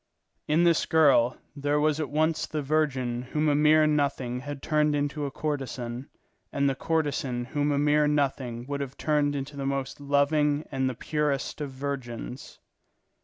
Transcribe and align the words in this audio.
In 0.47 0.63
this 0.63 0.87
girl 0.87 1.37
there 1.55 1.79
was 1.79 1.99
at 1.99 2.09
once 2.09 2.47
the 2.47 2.63
virgin 2.63 3.21
whom 3.21 3.47
a 3.47 3.53
mere 3.53 3.85
nothing 3.85 4.39
had 4.39 4.63
turned 4.63 4.95
into 4.95 5.27
a 5.27 5.31
courtesan, 5.31 6.09
and 6.51 6.67
the 6.67 6.73
courtesan 6.73 7.45
whom 7.45 7.71
a 7.71 7.77
mere 7.77 8.07
nothing 8.07 8.65
would 8.65 8.81
have 8.81 8.97
turned 8.97 9.35
into 9.35 9.55
the 9.55 9.67
most 9.67 10.01
loving 10.01 10.65
and 10.71 10.89
the 10.89 10.95
purest 10.95 11.61
of 11.61 11.69
virgins. 11.69 12.57